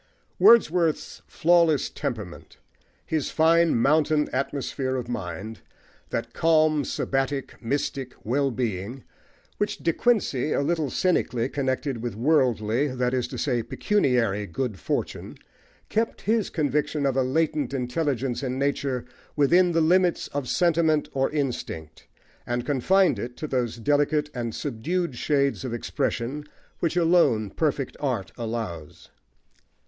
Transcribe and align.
Wordsworth's 0.39 1.21
flawless 1.27 1.87
temperament, 1.91 2.57
his 3.05 3.29
fine 3.29 3.75
mountain 3.77 4.29
atmosphere 4.33 4.95
of 4.95 5.07
mind, 5.07 5.59
that 6.09 6.33
calm, 6.33 6.83
sabbatic, 6.83 7.61
mystic, 7.63 8.15
wellbeing 8.25 9.03
which 9.59 9.77
De 9.77 9.93
Quincey, 9.93 10.53
a 10.53 10.61
little 10.61 10.89
cynically, 10.89 11.47
connected 11.49 12.01
with 12.01 12.15
worldly 12.15 12.87
(that 12.87 13.13
is 13.13 13.27
to 13.27 13.37
say, 13.37 13.61
pecuniary) 13.61 14.47
good 14.47 14.79
fortune, 14.79 15.35
kept 15.87 16.21
his 16.21 16.49
conviction 16.49 17.05
of 17.05 17.15
a 17.15 17.21
latent 17.21 17.71
intelligence 17.71 18.41
in 18.41 18.57
nature 18.57 19.05
within 19.35 19.71
the 19.71 19.81
limits 19.81 20.27
of 20.29 20.49
sentiment 20.49 21.09
or 21.13 21.29
instinct, 21.29 22.07
and 22.47 22.65
confined 22.65 23.19
it 23.19 23.37
to 23.37 23.45
those 23.47 23.75
delicate 23.77 24.31
and 24.33 24.55
subdued 24.55 25.15
shades 25.15 25.63
of 25.63 25.75
expression 25.75 26.43
which 26.79 26.97
alone 26.97 27.51
perfect 27.51 27.95
art 27.99 28.31
allows. 28.35 29.09